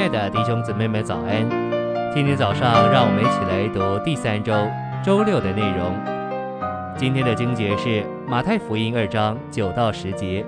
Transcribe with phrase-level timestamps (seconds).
[0.00, 1.46] 亲爱的弟兄姊妹们早安！
[2.14, 4.66] 今天早上，让我们一起来读第三周
[5.04, 5.94] 周六的内容。
[6.96, 10.42] 今天的经节是马太福音二章九到十节。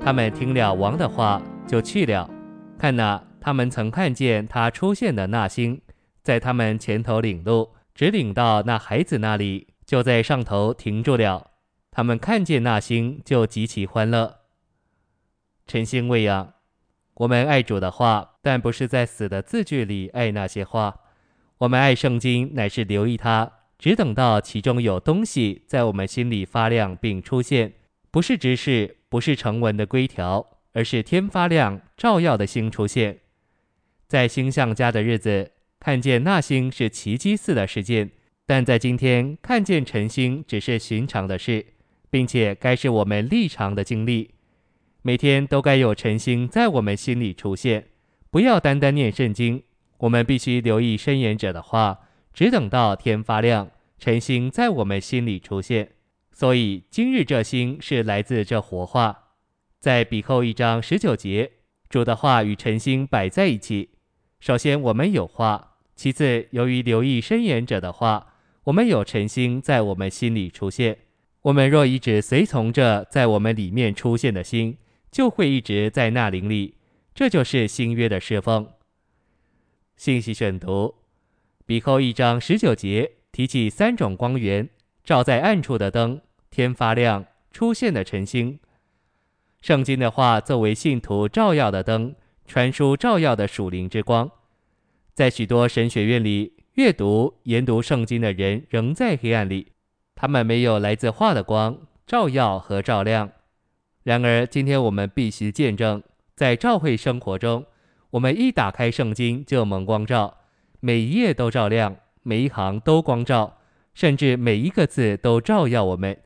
[0.00, 2.30] 他们听了王的话，就去了。
[2.78, 5.80] 看哪，他们曾看见他出现的那星，
[6.22, 11.50] 在他们前头领路，直领到那孩子那里，就在上头停住了。
[11.90, 14.36] 他们看见那星，就极其欢乐。
[15.66, 16.52] 晨星喂养。
[17.22, 21.02] 我们爱主的话，但不是在死的字句里爱那些话。
[21.58, 27.74] 我们爱圣经，乃是留意它，只等到其中有东西在我们心里发亮并出现，
[28.10, 33.20] 不是直视，不是成文的规条，而是天发亮照耀的星出现。
[34.08, 38.08] 在星象家的日子，看见那星是奇迹似的事件；
[38.46, 41.66] 但在今天，看见晨星只是寻常的事，
[42.10, 44.32] 并且该是我们历常的经历。
[45.04, 47.88] 每天都该有晨星在我们心里出现，
[48.30, 49.64] 不要单单念圣经，
[49.98, 51.98] 我们必须留意申言者的话，
[52.32, 53.68] 只等到天发亮，
[53.98, 55.90] 晨星在我们心里出现。
[56.30, 59.30] 所以今日这星是来自这活话，
[59.80, 61.50] 在比后一章十九节，
[61.88, 63.90] 主的话与晨星摆在一起。
[64.38, 68.34] 首先我们有话，其次由于留意申言者的话，
[68.64, 70.98] 我们有晨星在我们心里出现。
[71.42, 74.76] 我们若一直随从着在我们里面出现的星，
[75.12, 76.74] 就会一直在那灵里，
[77.14, 78.66] 这就是新约的事奉。
[79.94, 80.94] 信息选读：
[81.66, 84.68] 彼后一章十九节提起三种光源：
[85.04, 88.58] 照在暗处的灯、天发亮、出现的晨星。
[89.60, 94.28] 圣经的话作为信徒照耀的灯，传输照耀的属灵之光。
[95.12, 99.72] 在许多神学院里，阅读研读圣经的人仍在黑暗里，
[100.14, 103.30] 他们没有来自话的光照耀和照亮。
[104.02, 106.02] 然而，今天我们必须见证，
[106.34, 107.64] 在教会生活中，
[108.10, 110.38] 我们一打开圣经就蒙光照，
[110.80, 113.58] 每一页都照亮，每一行都光照，
[113.94, 116.18] 甚至每一个字都照耀我们。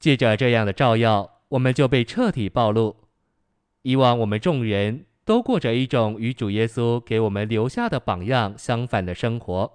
[0.00, 2.96] 借着这样的照耀，我们就被彻底暴露。
[3.82, 9.72] 以往我们众人都过着一种与主耶稣给我们留下的榜样相反的生活。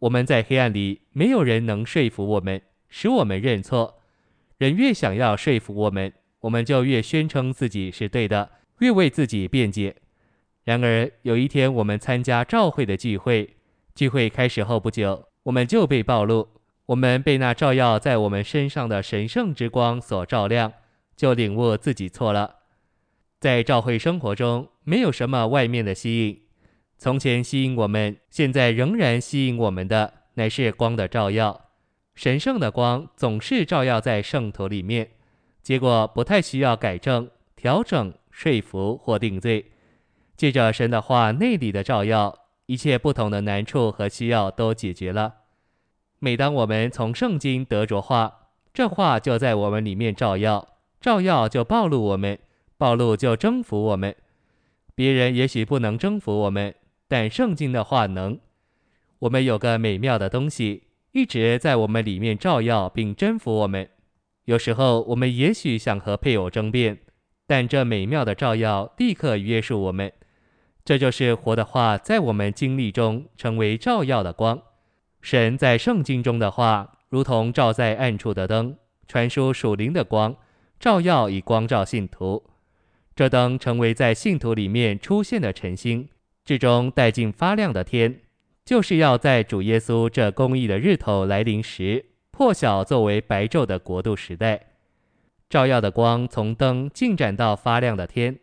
[0.00, 2.60] 我们在黑暗里，没有人能说服我们，
[2.90, 4.00] 使我们认错。
[4.58, 6.12] 人越想要说服我们。
[6.46, 9.96] 我们就越宣称自己是对的，越为自己辩解。
[10.62, 13.56] 然而有一天，我们参加召会的聚会，
[13.96, 16.48] 聚会开始后不久，我们就被暴露，
[16.86, 20.72] 我们被那照耀在我们身上的神圣之光所照亮，
[21.16, 22.56] 就领悟自己错了。
[23.40, 26.42] 在召会生活中，没有什么外面的吸引，
[26.96, 31.70] 从前吸引我们，现在仍然吸引我们的，乃是光的照耀。
[32.14, 35.10] 神圣的光总是照耀在圣徒里面。
[35.66, 39.72] 结果不太需要改正、调整、说服或定罪。
[40.36, 45.34] 借着神的话内里的照耀，一切不同的难处和需要都解决了。
[46.20, 50.68] 每当我们从圣经得着话，这话就在我们里面照耀，
[51.00, 52.38] 照耀就暴露我们，
[52.78, 54.14] 暴露就征服我们。
[54.94, 56.72] 别人也许不能征服我们，
[57.08, 58.38] 但圣经的话能。
[59.18, 63.88] 我们有个美妙的东西，一直在我们里面照耀并征服我们。
[64.46, 66.98] 有时候我们也许想和配偶争辩，
[67.48, 70.12] 但这美妙的照耀立刻约束我们。
[70.84, 74.62] 这就是活的话在我们经历中成为照耀的光。
[75.20, 78.76] 神在圣经中的话，如同照在暗处的灯，
[79.08, 80.36] 传输属灵的光，
[80.78, 82.44] 照耀以光照信徒。
[83.16, 86.08] 这灯成为在信徒里面出现的晨星，
[86.44, 88.20] 至终带进发亮的天，
[88.64, 92.04] 就是要在主耶稣这公义的日头来临时。
[92.36, 94.60] 破晓作为白昼的国度时代，
[95.48, 98.38] 照耀的光从灯进展到发亮的天，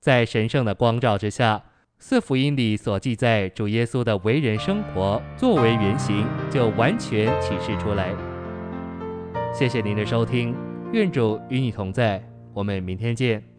[0.00, 1.62] 在神圣的光照之下，
[1.96, 8.12] 四福音里所记载主耶稣的为人生活作为原型，就完全启示出来。
[9.54, 10.52] 谢谢您的收听，
[10.92, 12.20] 愿主与你同在，
[12.52, 13.55] 我们明天见。